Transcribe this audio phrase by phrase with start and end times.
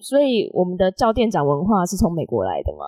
[0.00, 2.86] 所以我们的叫店长文化是从美国来的吗？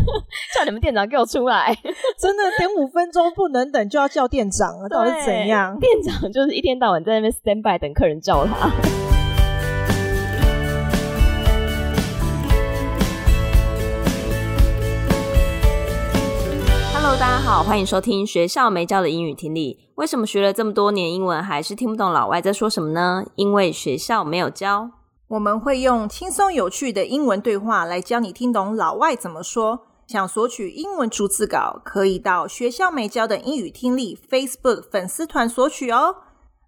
[0.58, 1.76] 叫你们店长给我出来！
[2.18, 5.78] 真的，等五分钟不能等就要叫店长了，到底是怎样？
[5.78, 8.70] 店长就是一天到晚在那边 stand by 等客人叫他。
[16.94, 19.90] Hello，大家好，欢迎收听学校没教的英语听力。
[19.96, 23.22] 为什么学了这么多年英文还是听不懂老外在说什么呢？
[23.34, 24.92] 因为学校没有教。
[25.28, 29.80] 我们会用轻松有趣的英文对话来教你听懂老外怎么说。
[30.06, 36.14] 想索取英文逐字稿，可以到学校没教的英语听力 Facebook 粉丝团索取哦。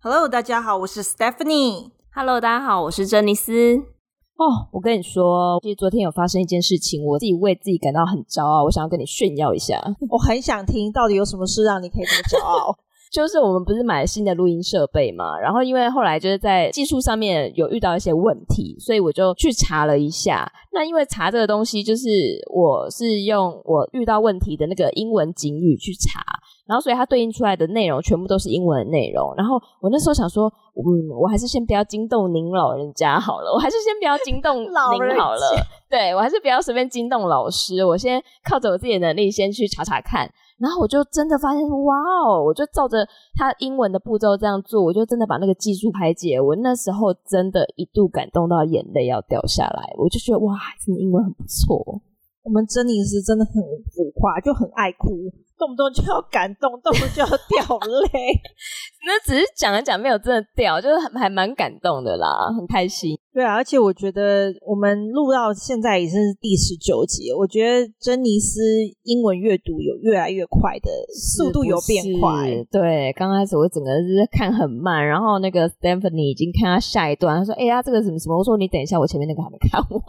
[0.02, 1.92] Hello，大家好，我是 Stephanie。
[2.12, 3.76] Hello，大家好，我是珍妮斯。
[3.76, 9.80] 哦，我跟你说，其实昨天有发生一件事情，我自己为自己感到很骄傲，我想要跟你炫耀一下。
[10.10, 12.76] 我很想听，到底有什么事让你可以这么骄傲？
[13.12, 20.50] 就是我们不是买了新的录音设备嘛，然后因为后来就是在技术上面有遇到一些问题，所以我就去查了一下。
[20.72, 22.08] 那因为查这个东西，就是
[22.52, 26.20] 我是用我遇到问题的那个英文警语去查，
[26.66, 29.34] 然后所以它对应出来的内容全部都是英文的内容。
[29.36, 30.44] 然后我那时候想说，
[30.76, 35.40] 嗯，我还是先不要惊动您老人家好了，我还是先不要惊动 您好了。
[35.88, 40.30] 对，我还是不要随便惊动老师，我先靠着我自己的能力先去查查看。
[40.58, 41.94] 然后我就真的发现，哇
[42.26, 42.44] 哦！
[42.44, 46.40] 我就照着他英文的步骤这样做，我就真的把那个技术排解。
[46.40, 52.02] 我那时候真的一度感动到眼泪要掉下来，我就觉得哇，真的英文很不错。
[52.42, 53.54] 我们珍妮是真的很
[53.94, 55.30] 浮夸，就很爱哭。
[55.58, 57.78] 动不动就要感动，动不动就要掉
[58.12, 58.32] 泪，
[59.04, 63.18] 那只是讲了讲，没有真的掉，就是还还蛮感动的啦，很开心。
[63.32, 68.60] 对啊，而且我觉得我们录到现在已经是第十九集，我觉得珍妮斯
[69.04, 72.50] 英文阅读有越来越快的速度有变快。
[72.70, 80.00] 对，刚开始我整个是看很慢，然后那个 Stephanie 已经看到下一段，他说：“哎呀，这个什么什么？”我说：“你等一下，我前面那个还没看完。”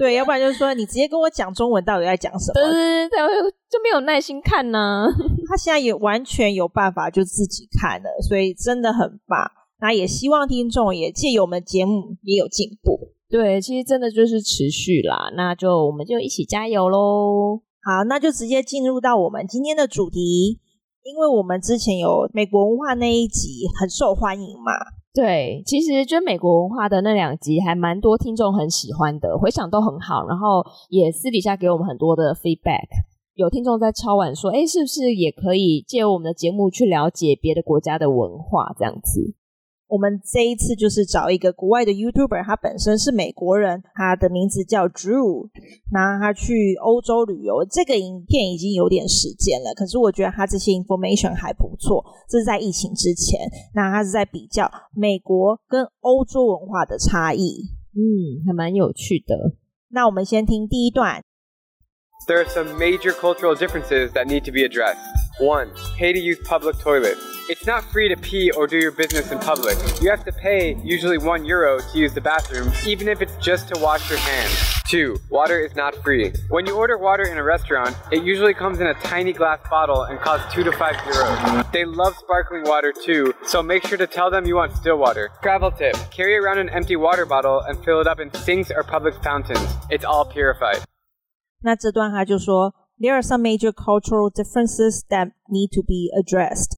[0.00, 2.54] 对，要不然就是说你直接跟我讲中文到底在讲什么？
[2.54, 5.06] 对对对，就没有耐心看呢。
[5.48, 9.50] 他现在也完全有办法就自己看了，所以真的很棒。
[9.80, 13.12] 那也希望听众也借由我们节目也有进步。
[13.30, 15.30] 对，其实真的就是持续啦。
[15.36, 17.62] 那就我们就一起加油喽！
[17.82, 20.60] 好，那就直接进入到我们今天的主题，
[21.02, 24.72] 因为我们之前有美国文化那一集很受欢迎嘛。
[25.14, 32.86] 对，其实就美国文化的那两集还蛮多听众很喜欢的，回响都很好，然后也私底下给我们很多的 feedback。
[33.40, 39.34] 有听众在敲碗说：“哎，是不是也可以借由我们的节目去了解别的国家的文化？”这样子。
[39.88, 45.48] 我们这一次就是找一个国外的 YouTuber，他本身是美国人，他的名字叫 Drew，
[45.90, 53.40] 那他去欧洲旅游，这个影片已经有点时间了，可是我觉得他这些 information 还不错，这是在疫情之前，
[53.74, 57.64] 那他是在比较美国跟欧洲文化的差异，
[57.96, 59.56] 嗯，还蛮有趣的。
[59.88, 61.24] 那我们先听第一段。
[62.30, 65.00] There are some major cultural differences that need to be addressed.
[65.40, 67.20] One, pay to use public toilets.
[67.48, 69.76] It's not free to pee or do your business in public.
[70.00, 73.74] You have to pay usually one euro to use the bathroom, even if it's just
[73.74, 74.80] to wash your hands.
[74.86, 76.32] Two, water is not free.
[76.50, 80.04] When you order water in a restaurant, it usually comes in a tiny glass bottle
[80.04, 81.72] and costs two to five euros.
[81.72, 85.32] They love sparkling water too, so make sure to tell them you want still water.
[85.42, 88.84] Travel tip, carry around an empty water bottle and fill it up in sinks or
[88.84, 89.66] public fountains.
[89.90, 90.84] It's all purified.
[91.62, 96.72] 那这段他就说，There are some major cultural differences that need to be addressed。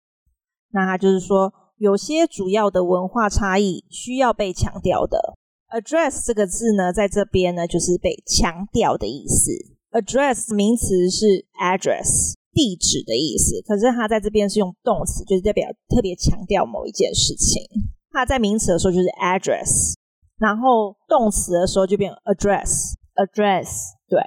[0.70, 5.34] 那他就是说，有些主要的文化差异需要被强调的。
[5.70, 9.50] Address 这个字呢，在这边呢，就是被强调的意思。
[9.90, 17.62] Address 名词是 address 地址的意思，可是它在这边是用动词，就是代表特别强调某一件事情。
[18.10, 19.94] 它在名词的时候就是 address，
[20.38, 22.92] 然后动词的时候就变 address。
[23.14, 24.20] Address 对。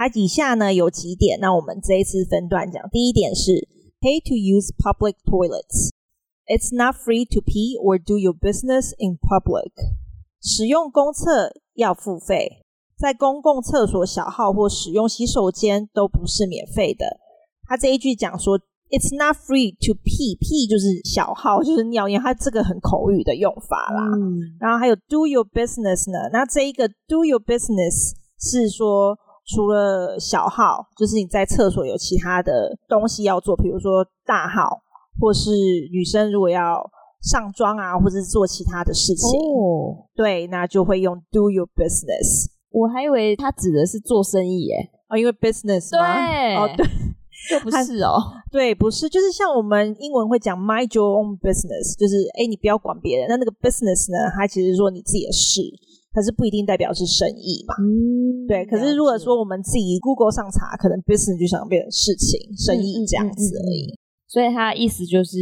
[0.00, 2.82] 它以下呢有几点，那我们这一次分段讲。
[2.90, 3.68] 第一点是
[4.00, 5.90] pay to use public toilets.
[6.46, 9.70] It's not free to pee or do your business in public.
[10.40, 12.64] 使用公厕要付费，
[12.96, 17.04] 在公共厕所小号或使用洗手间都不是免费的。
[17.68, 18.58] 他这一句讲说
[18.88, 24.00] It's not free to pee，pee 就是小号，就是尿尿，它这个很口语的用法啦。
[24.16, 29.18] 嗯、然后还有 do your business 呢，那这一个 do your business 是说。
[29.46, 34.80] 除了小号，就是你在厕所有其他的东西要做，比如说大号，
[35.20, 35.50] 或是
[35.90, 36.88] 女生如果要
[37.22, 42.50] 上妆啊，或者是做其他的事情，哦，对，那就会用 do your business。
[42.70, 44.76] 我还以为他指的是做生意耶，
[45.08, 46.14] 哦，因为 business 吗？
[46.14, 46.86] 对，哦，对，
[47.48, 48.14] 这不是哦，
[48.52, 53.26] 对，不是，就是像我们英文会讲 mind your own business，就是哎，你不要管别人。
[53.28, 55.60] 那那个 business 呢，它其实是说你自己的事。
[56.12, 57.74] 可是不一定代表是生意嘛。
[57.80, 58.64] 嗯，对。
[58.66, 63.86] 可是如果说我们自己 Google 上查，可能 business 就想变成事情、生意这样子而已。
[63.86, 65.36] 嗯嗯嗯嗯嗯所以他的意思就是，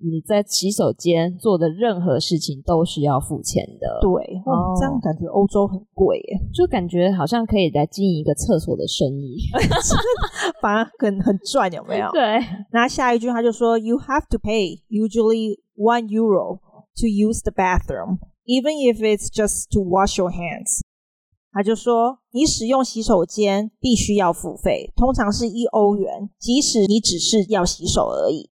[0.00, 3.98] 你在洗手间做的任何事情都是要付钱的。
[4.00, 9.36] 对，哦，这样感觉欧洲很贵耶，就感觉好像可以来经营一个厕所的生意
[10.62, 12.08] 反而很很赚，有没有？
[12.12, 12.40] 对。
[12.72, 16.60] 那下一句他就说，You have to pay usually one euro
[16.96, 20.80] to use the bathroom, even if it's just to wash your hands.
[21.52, 28.50] 他就说，你使用洗手间必须要付费，通常是一欧元，即使你只是要洗手而已。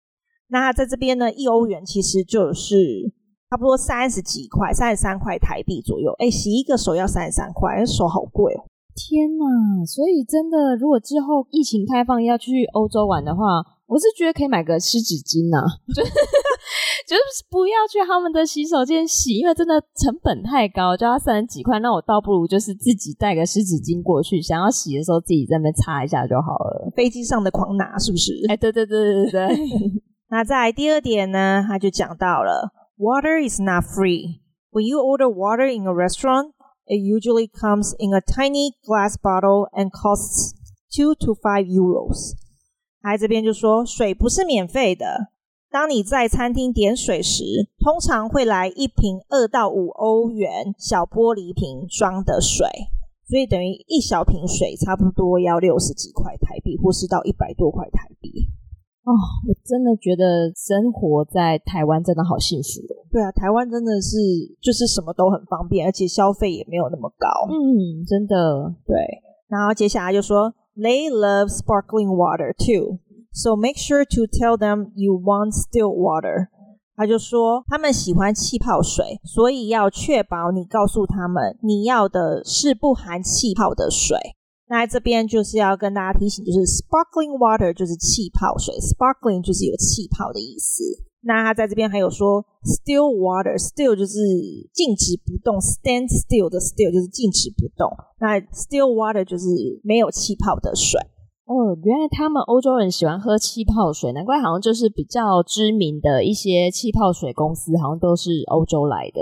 [0.50, 3.14] 那在这边呢，一欧元其实就是
[3.50, 6.12] 差不多三十几块，三十三块台币左右。
[6.18, 8.66] 哎，洗一个手要三十三块，手好贵哦！
[8.96, 9.86] 天哪！
[9.88, 13.42] 所以真的，如果之后疫情开放要去欧洲玩的话，
[13.88, 15.66] 我是觉得可以买个湿纸巾呐、啊。
[17.08, 21.80] 就是不要去他们的洗手间洗，因为真的成本太高，就要三十几块。
[21.80, 26.92] 那我倒不如就是自己带个湿纸巾过去，想要洗的时候自己在那边擦一下就好了。
[26.96, 28.34] 飞机上的狂拿是不是？
[28.48, 29.58] 哎，对对对对对。
[30.30, 34.40] 那在第二点呢，他就讲到了，Water is not free.
[34.72, 36.54] When you order water in a restaurant,
[36.86, 40.54] it usually comes in a tiny glass bottle and costs
[40.90, 42.34] two to five euros.
[43.02, 45.33] 他这边就说，水不是免费的。
[45.74, 47.44] 当你在餐厅点水时，
[47.80, 52.68] 通常会来一瓶二到五欧元小玻璃瓶装的水，
[53.26, 58.48] 所以等于一小瓶水差不多要六十几块台币，或是到一百多块台币。
[59.02, 59.18] 哦，
[59.50, 63.10] 我真的觉得生活在台湾真的好幸福哦。
[63.12, 64.16] 对啊，台湾真的是
[64.62, 67.28] 就是什么都很方便，而且消费也没有那么高。
[67.50, 68.76] 嗯，真的。
[68.86, 68.96] 对，
[69.50, 73.00] 然后接下来就说，They love sparkling water too。
[73.34, 76.50] So make sure to tell them you want still water。
[76.96, 84.16] 他就说他们喜欢气泡水，所以要确保你告诉他们你要的是不含气泡的水。
[84.68, 90.84] 那这边就是要跟大家提醒，就是 sparkling water 就是气泡水，sparkling 就是有气泡的意思。
[91.22, 94.14] 那他在这边还有说 still water，still 就是
[94.74, 97.90] 静止不动，stand still 的 still 就是静止不动。
[98.20, 99.46] 那 still water 就是
[99.84, 101.00] 没有气泡的水。
[101.46, 109.20] 哦，原来他们欧洲人喜欢喝气泡水，难怪好像就是比较知名的一些气泡水公司，好像都是欧洲来的。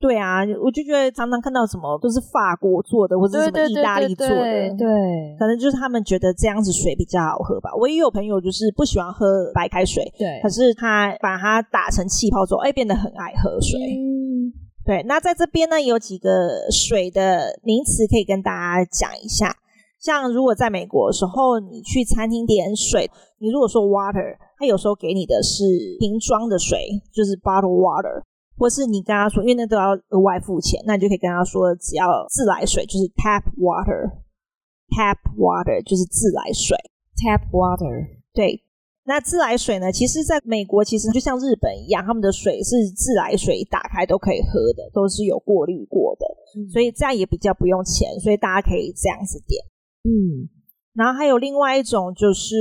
[0.00, 4.34] 对啊，我就觉得常常看到什么都是法国做的，或者什么意大利做的，
[4.78, 7.68] 对，可能就是他们觉得这样子水比较好喝吧。
[7.76, 13.78] 我也有朋友就是不喜欢喝白开水，对，可是他把它打成气泡之后，哎，变得很爱喝水。
[13.80, 14.54] 嗯，
[14.86, 15.02] 对。
[15.02, 16.30] 那在这边呢，有几个
[16.70, 19.54] 水的名词可以跟大家讲一下。
[20.00, 25.64] 像如果在美国的时候，你去餐厅点水，你如果说 water，他有时候给你的是
[25.98, 28.22] 瓶装的水，就是 bottle water，
[28.56, 36.76] 或是你跟他说，因为那都要额外付钱，那你就可以跟他说，只要自来水，就是 tap water，tap water 就是自来水
[37.18, 38.06] ，tap water。
[38.32, 38.62] 对，
[39.04, 49.58] 那自来水呢，其实在美国其实就像日本一样，他们的水是自来水，打开都可以喝的，都是有过滤过的，嗯，所以这样也比较不用钱，所以大家可以这样子点。
[50.04, 50.48] 嗯，
[50.94, 52.54] 然后还有另外一种就是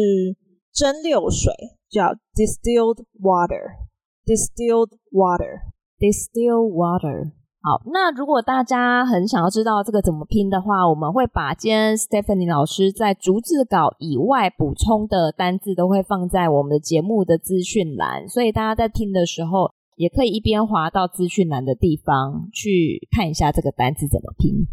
[0.74, 1.54] 蒸馏水，
[1.90, 7.32] 叫 distilled water，distilled water，distilled water。
[7.60, 24.68] 好，那如果大家很想要知道这个怎么拼的话，我们会把今天 Stephanie 老师在逐字稿以外补充的单字都会放在我们的节目的资讯栏，所以大家在听的时候也可以一边滑到资讯栏的地方去看一下这个单字怎么拼。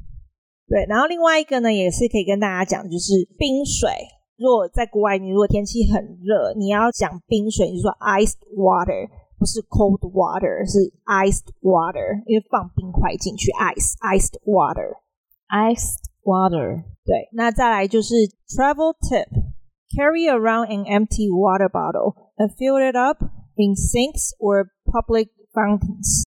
[0.68, 3.90] 对，然后另外一个呢，也是可以跟大家讲，就是冰水。
[4.38, 16.84] 如果在国外，你如果天气很热，你要讲冰水，你就说 iced water，不是 cold water，是 iced water，因为放冰块进去，ice iced water，iced water。
[17.04, 18.14] 对，那再来就是
[18.48, 23.18] travel tip，carry around an empty water bottle and fill it up
[23.56, 26.24] in sinks or public fountains.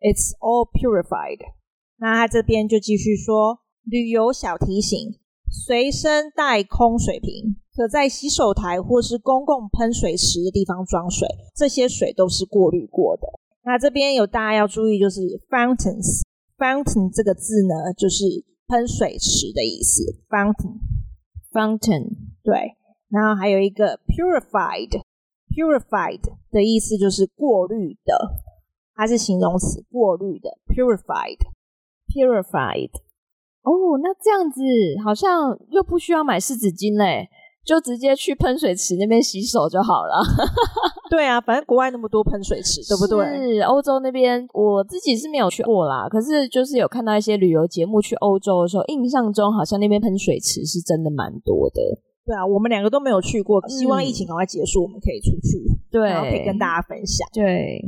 [0.00, 1.38] It's all purified.
[1.97, 5.17] 那他这边就继续说，旅游小提醒：
[5.49, 11.25] 随身带空水瓶，可在洗手台或是公共喷水池的地方装水，
[11.55, 13.23] 这些水都是过滤过的。
[13.63, 20.03] 那这边有大家要注意，就是 fountains，fountain 这个字呢，就是喷水池的意思。
[20.29, 22.09] fountain，fountain，
[22.43, 22.75] 对。
[23.09, 26.21] 然后还有一个 purified，purified
[26.51, 28.41] 的意思就是过滤的，
[28.93, 31.54] 它是形容词，过滤的 purified。
[32.15, 32.91] Purified，
[33.63, 34.61] 哦，那这样子
[35.03, 37.27] 好像又不需要买湿纸巾嘞，
[37.65, 40.23] 就直接去喷水池那边洗手就好了。
[41.11, 43.53] 对啊，反正国外那么多喷水池，对不对？
[43.53, 46.07] 是欧洲那边，我自己是没有去过啦。
[46.07, 51.81] 可是就是有看到一些旅游节目去欧洲的时候，印象中好像那边喷水池是真的蛮多的。
[52.25, 57.27] 对啊，我们两个都没有去过，希望疫情赶快结束，我们可以出去，对，然后可以跟大家分享。
[57.33, 57.83] 对，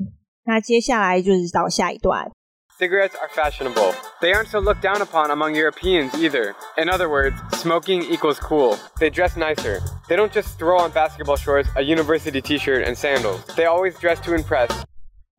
[0.46, 2.30] 那接下来就是到下一段。
[2.79, 3.95] Cigarettes are fashionable.
[4.21, 6.55] They aren't so looked down upon among Europeans either.
[6.77, 8.77] In other words, smoking equals cool.
[8.99, 9.81] They dress nicer.
[10.09, 13.45] They don't just throw on basketball shorts, a university t-shirt, and sandals.
[13.55, 14.71] They always dress to impress.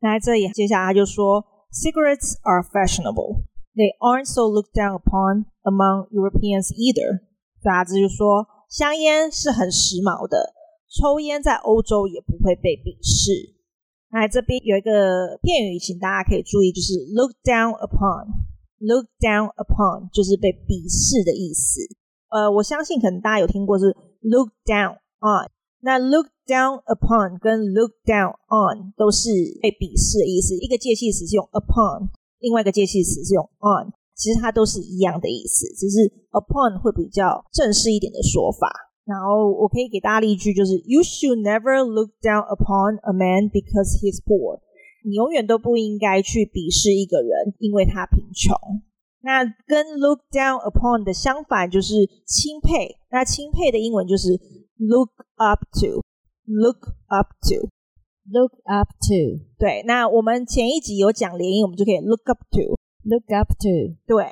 [0.00, 3.44] 那这里接下来他就说，Cigarettes are fashionable.
[3.74, 7.20] They aren't so looked down upon among Europeans either.
[7.60, 10.54] 所以他就说，香烟是很时髦的，
[10.88, 13.54] 抽烟在欧洲也不会被鄙视。
[14.11, 18.49] 那这边有一个片语，请大家可以注意，就是 look down upon。
[18.79, 21.81] look down upon 就是被鄙视的意思。
[22.29, 25.51] 呃，我相信可能大家有听过是 look down on。
[25.81, 29.29] 那 look down upon 跟 look down on 都是
[29.61, 30.55] 被鄙视的意思。
[30.55, 32.07] 一个介系词是用 upon，
[32.39, 35.99] 另外一个介系词是用 on，其实它都是一样的意思，只是
[36.31, 38.88] upon 会比较正式一点的说法。
[39.09, 44.61] 然后我可以给大家例句，就是 You should never look down upon a man because he's poor。
[45.03, 48.53] 你永远都不应该去鄙视一个人，因为他贫穷。
[49.21, 52.99] 那跟 look down upon 的相反就是钦佩。
[53.09, 54.29] 那钦佩的英文就是
[54.77, 59.41] look up to，look up to，look up to。
[59.57, 63.97] 对，那我们前一集有讲联音，我们就可以 look up to，look up to。
[64.05, 64.23] 对，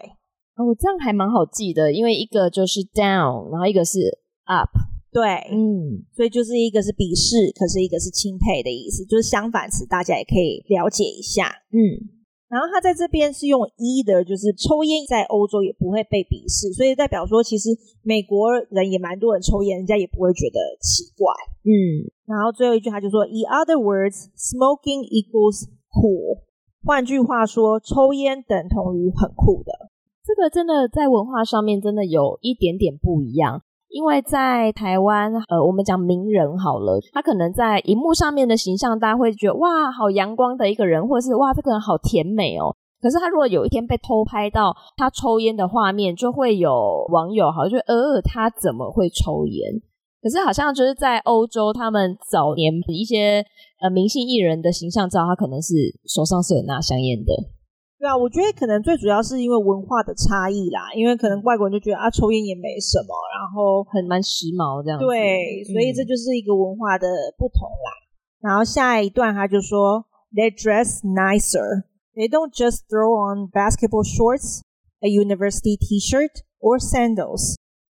[0.53, 4.19] 哦，这样还蛮好记的，因为一个就是 down，然后一个是。
[4.48, 4.72] up，
[5.12, 12.18] 对，嗯，所以就是一个是鄙视，可是一个是钦佩的意思，就是相反词，大家也可以了解一下，嗯。
[12.48, 21.27] 然后他在这边是用 either，就是抽烟在欧洲也不会被鄙视，所以代表说其实美国人也蛮多人抽烟，人家也不会觉得奇怪，
[21.68, 22.08] 嗯。
[22.25, 26.48] 然后最后一句他就说，In other words, smoking equals cool。
[26.86, 29.92] 换句话说，抽烟等同于很酷的。
[30.24, 33.63] 这个真的在文化上面真的有一点点不一样。
[33.89, 42.75] 因为在台湾，呃，我们讲名人好了，他可能在荧幕上面的形象，大家会觉得哇，好阳光的一个人，或者是哇，这个人好甜美哦。
[43.01, 49.82] 可是他如果有一天被偷拍到他抽烟的画面，就会有网友好像就呃，他怎么会抽烟？
[50.22, 53.46] 可是好像就是在欧洲，他们早年一些
[53.82, 55.74] 呃明星艺人的形象照，他可能是
[56.06, 57.32] 手上是有拿香烟的。
[58.00, 65.06] 对啊，我觉得可能最主要是因为文化的差异啦，因为可能外国人就觉得啊，抽烟也没什么，然后很蛮时髦这样子。
[65.06, 67.89] 对，所以这就是一个文化的不同啦。
[68.42, 71.86] 嗯、然后下一段他就说，They dress nicer.
[72.13, 74.62] They don't just throw on basketball shorts,
[75.01, 77.56] a university T-shirt, or sandals.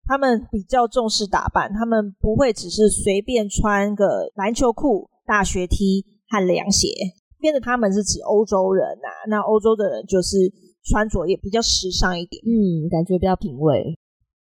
[0.06, 6.88] 他们比较重视打扮，他们不会只是随便穿个篮球裤、大学 T 和凉鞋。
[7.39, 10.38] 边的他们是指欧洲人呐、啊，那欧洲的人就是
[10.84, 13.98] 穿着也比较时尚一点，嗯，感觉比较品味。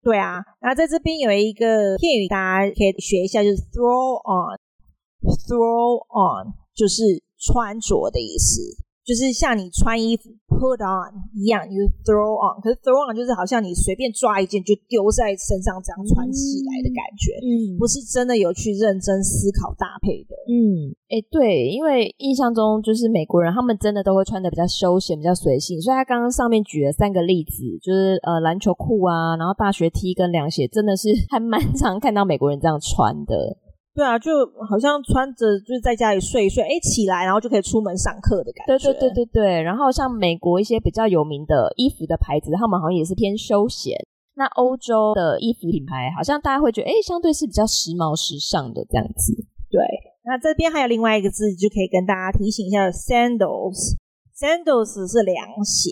[0.02, 8.61] 对啊，那在这边有一个片语，大家可以学一下，就是 throw on，throw on 就是穿着的意思。
[9.04, 10.30] 就是像你穿衣服
[10.62, 33.59] put on 一样，you throw on，可是 throw on 就是好像你随便抓一件就丢在身上这样穿起来的感觉，嗯，不是真的有去认真思考搭配的，嗯，哎、欸，对，因为印象中就是美国人他们真的都会穿的比较休闲、比较随性，所以他刚刚上面举了三个例子，就是呃篮球裤啊，然后大学 T 跟凉鞋，真的是还蛮常看到美国人这样穿的。
[33.94, 34.32] 对啊，就
[34.68, 38.78] 好像穿着就是在家里睡一睡，哎，起来然后就可以出门上课的感觉。
[38.78, 39.62] 对对对对对。
[39.62, 43.96] 然后像美国一些比较有名的衣服的牌子，他们好像也是偏休闲。
[44.34, 49.34] 那欧洲的衣服品牌，好像大家会觉得，哎，相对是比较时髦时尚的这样子。
[49.70, 49.82] 对。
[50.25, 53.96] 那这边还有另外一个字，就可以跟大家提醒一下，sandals。
[54.32, 55.90] Sandals 是凉鞋，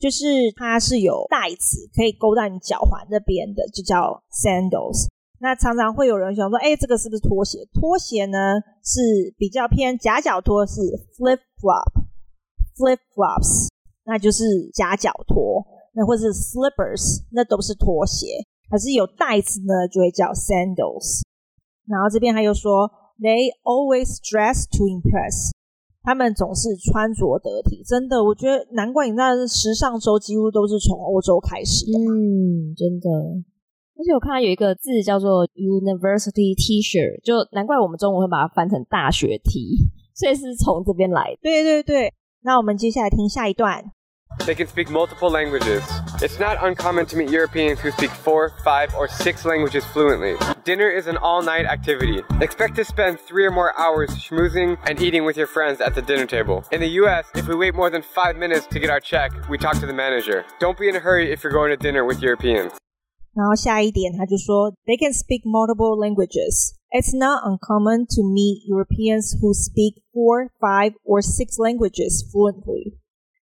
[0.00, 5.06] 就是它是有带子可以勾到你脚踝那边的，就叫 sandals。
[5.44, 7.58] 那常常会有人想说，哎，这个是不是拖鞋？
[7.74, 8.38] 拖鞋呢
[8.82, 8.98] 是
[9.36, 10.80] 比较偏夹脚拖，是
[11.12, 13.68] flip flop，flip flops，
[14.06, 15.62] 那就是夹脚拖。
[15.92, 18.26] 那或是 slippers，那都是拖鞋。
[18.70, 21.20] 可是有带子呢，就会叫 sandals。
[21.86, 25.50] 然后这边还有说，they always dress to impress，
[26.02, 27.84] 他们总是穿着得体。
[27.84, 31.98] 真的，我觉得难怪你那时尚周几乎都是从欧洲开始的。
[32.00, 33.08] 嗯，真的。
[33.97, 41.39] 而且我看到有一个字叫做 university T-shirt，就难怪我们中文会把它翻成大学 T，所以是从这边来的。
[41.41, 43.83] 对对对，那我们接下来听下一段。
[44.45, 45.81] They can speak multiple languages.
[46.21, 50.37] It's not uncommon to meet Europeans who speak four, five, or six languages fluently.
[50.63, 52.23] Dinner is an all night activity.
[52.39, 56.01] Expect to spend three or more hours schmoozing and eating with your friends at the
[56.01, 56.63] dinner table.
[56.71, 59.57] In the US, if we wait more than five minutes to get our check, we
[59.57, 60.45] talk to the manager.
[60.59, 62.71] Don't be in a hurry if you're going to dinner with Europeans.
[63.34, 66.74] 然后下一点他就说，They can speak multiple languages.
[66.94, 72.94] It's not uncommon to meet Europeans who speak four, five, or six languages fluently.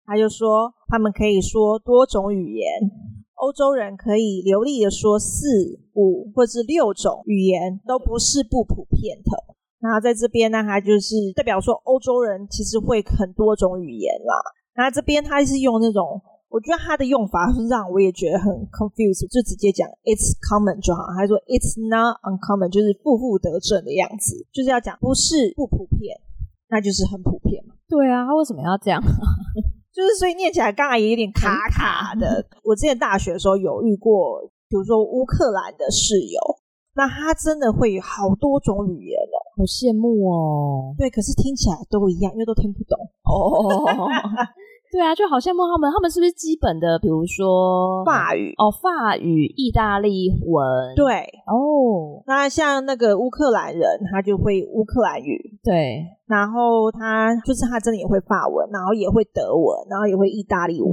[0.06, 2.66] 他就说，他们可以说多种语言。
[3.34, 5.46] 欧洲人可以流利的说四、
[5.92, 9.54] 五或是六种语言，都不是不普遍的。
[9.80, 14.34] 那在这边呢，他就是代表说，欧洲人其实会很多种语言啦。
[14.74, 16.22] 那这边他是用那种。
[16.52, 21.00] 我觉得他的用法是让我也觉得很 confused，就直接讲 it's common 就好。
[21.16, 26.12] 他说 it's not uncommon，就是负负得正的样子，就是要讲不是不普遍，
[26.68, 27.72] 那就是很普遍嘛。
[27.88, 29.00] 对啊，他为什么要这样？
[29.96, 32.44] 就是所以念起来刚才也有点卡卡的。
[32.64, 36.36] 我之前大学的时候有遇过，比如说乌克兰的室友，
[36.92, 40.94] 那他真的会有好多种语言哦，好羡慕哦。
[40.98, 43.72] 对，可是听起来都一样，因为都听不懂哦。
[44.92, 45.90] 对啊，就好羡慕他们。
[45.90, 48.52] 他们是不是基本的，比如说法语？
[48.60, 50.94] 哦，法语、意大利文。
[50.94, 53.82] 对哦，那像那个乌克兰人，
[54.12, 55.58] 他就会乌克兰语。
[55.64, 60.92] 对，然后他就是他真的也会法文，然后也会德文，然后也会意大利文。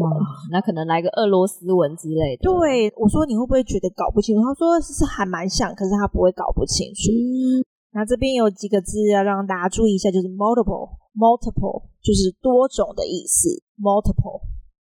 [0.49, 2.43] 那可能来个俄罗斯文之类的。
[2.43, 4.41] 对，我说你会不会觉得搞不清楚？
[4.47, 7.11] 他说是还蛮像，可是他不会搞不清楚。
[7.11, 10.29] 嗯那这边有几个字要让大家注意一下，就是
[11.19, 14.39] multiple，multiple 就是多种的意思，multiple。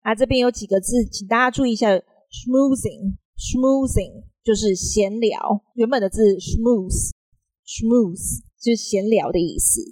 [0.00, 7.10] 啊，这边有几个字，请大家注意一下，smoozing，smoozing 就是闲聊，原本的字 schmooze。
[7.66, 9.82] Schmooze 就是闲聊的意思，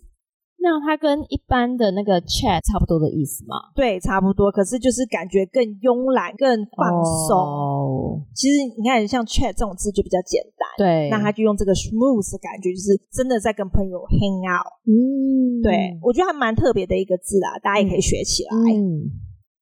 [0.63, 3.57] 那它跟一般的那个 chat 差不多的意思吗？
[3.75, 4.51] 对，差不多。
[4.53, 7.37] 可是就是感觉更慵懒、更放松。
[7.37, 10.63] 哦，其实你看，像 chat 这种字就比较简单。
[10.79, 14.71] 对，那他就用这个的感觉，就是真的在跟朋友 hang out。
[14.87, 18.55] 嗯，对，我觉得还蛮特别的一个字啦，大家也可以学起来。
[18.73, 19.11] 嗯，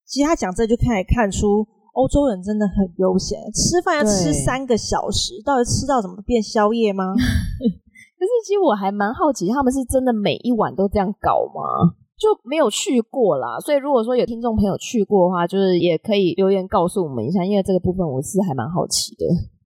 [0.05, 7.15] 其实他讲这就可以看出欧洲人真的很悠闲，吃饭要吃三个小时，到底吃到怎么变宵夜吗？
[8.21, 11.97] 可是其实我还蛮好奇，他们是真的每一晚都这样搞吗？
[12.21, 13.57] 就没有去过啦。
[13.57, 19.25] 所以如果说有听众朋友去过的话，就是也可以留言告诉我们一下，因为这个部分我是还蛮好奇的。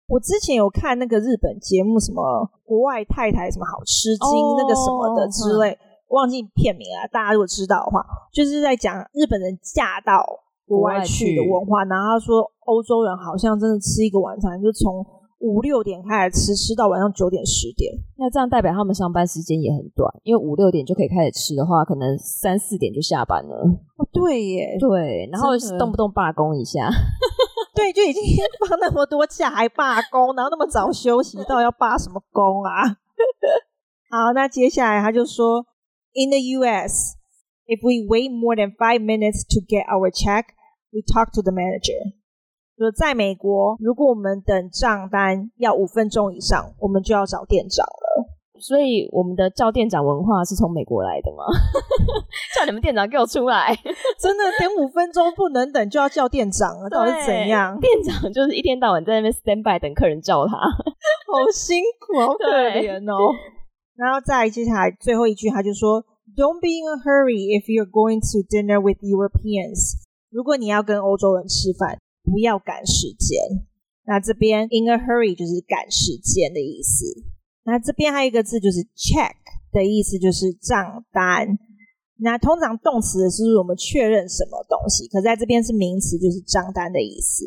[0.07, 2.23] 我之前有看那个日本节目，什么
[2.63, 7.03] 国外太太什么好吃惊、哦、那个什么的之类，忘记片名了。
[7.12, 7.99] 大家如果知道的话，
[8.31, 10.23] 就是在讲日本人嫁到
[10.65, 11.83] 国外去的文化。
[11.83, 15.05] 然后他说欧洲人好像真的吃一个晚餐就从。
[15.39, 23.56] 五六点开始吃，吃到晚上九点十点，那这样代表他们上班时间也很短，因为五六点就可以开始吃的话，可能三四点就下班了。
[23.97, 26.89] 哦，对耶，对，然后动不动罢工一下，
[27.76, 28.21] 对，就已经
[28.67, 32.97] 放那么多假还罢工，然后那么早休息，到底要罢什么工啊？
[34.10, 35.65] 好，那接下来他就说
[36.15, 37.15] ，In the U.S.
[37.67, 40.45] if we wait more than five minutes to get our check,
[40.91, 42.16] we talk to the manager.
[42.78, 48.30] 说在美国，如果我们等账单要五分钟以上，我们就要找店长了。
[48.60, 51.46] 所以我们的叫店长文化是从美国来的吗？
[52.58, 53.70] 叫你们店长给我出来！
[54.20, 57.80] 真的等五分钟不能等，就要叫店长了，到底是怎样？
[57.80, 62.46] 店长就是一天到晚在那边 stand by 等客人叫他， 好辛苦，好可
[62.80, 63.34] 怜哦。
[63.96, 66.04] 然后再接下来最后一句，他就说
[66.36, 69.98] ：“Don't be in a hurry if you're going to dinner with Europeans。”
[70.30, 71.98] 如果你要跟欧洲人吃饭。
[72.28, 73.40] 不要赶时间。
[74.06, 77.06] 那这边 in a hurry 就是赶时间的意思。
[77.63, 79.32] 那这边还有一个字就是 check
[79.72, 81.58] 的意思，就是账单。
[82.20, 87.46] 那通常动词的是我们确认什么东西，可在这边是名词，就是账单的意思。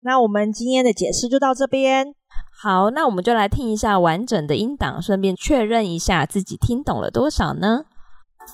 [0.00, 2.14] 那我们今天的解释就到这边。
[2.62, 7.84] 好，那我们就来听一下完整的音档，顺便确认一下自己听懂了多少呢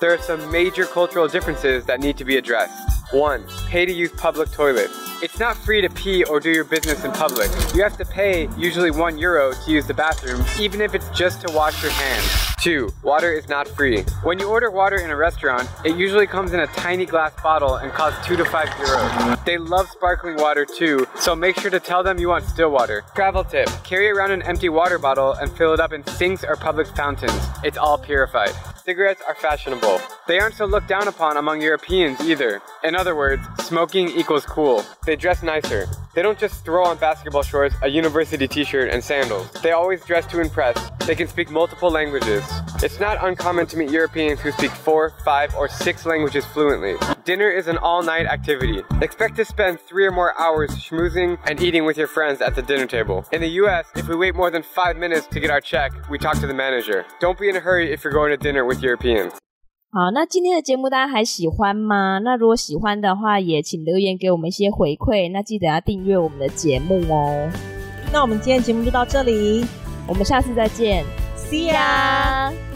[0.00, 2.72] ？there are some major cultural differences that need to be addressed.
[3.12, 5.01] One, pay to use public toilets.
[5.22, 7.48] It's not free to pee or do your business in public.
[7.76, 11.46] You have to pay usually one euro to use the bathroom, even if it's just
[11.46, 12.51] to wash your hands.
[12.62, 14.04] Two, water is not free.
[14.22, 17.74] When you order water in a restaurant, it usually comes in a tiny glass bottle
[17.74, 19.44] and costs two to five euros.
[19.44, 23.02] They love sparkling water too, so make sure to tell them you want still water.
[23.16, 26.54] Travel tip, carry around an empty water bottle and fill it up in sinks or
[26.54, 27.36] public fountains.
[27.64, 28.52] It's all purified.
[28.84, 30.00] Cigarettes are fashionable.
[30.28, 32.60] They aren't so looked down upon among Europeans either.
[32.82, 34.84] In other words, smoking equals cool.
[35.04, 35.86] They dress nicer.
[36.14, 39.50] They don't just throw on basketball shorts, a university t-shirt, and sandals.
[39.62, 40.76] They always dress to impress.
[41.06, 42.44] They can speak multiple languages.
[42.83, 46.95] It's not uncommon to meet Europeans who speak four, five, or six languages fluently.
[47.23, 48.83] Dinner is an all-night activity.
[49.01, 52.61] Expect to spend three or more hours schmoozing and eating with your friends at the
[52.61, 53.23] dinner table.
[53.31, 56.17] In the US, if we wait more than five minutes to get our check, we
[56.17, 57.05] talk to the manager.
[57.19, 59.33] Don't be in a hurry if you're going to dinner with Europeans.
[59.89, 62.19] 好，那今天的节目大家还喜欢吗？
[62.19, 65.31] 那如果喜欢的话，也请留言给我们一些回馈。
[65.31, 67.49] 那记得要订阅我们的节目哦。
[68.11, 69.65] 那我们今天节目就到这里，
[70.07, 71.03] 我们下次再见
[71.52, 72.71] Siang.